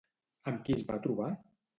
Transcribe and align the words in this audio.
Amb 0.51 0.63
qui 0.69 0.73
es 0.77 0.81
va 0.87 0.97
trobar? 1.03 1.29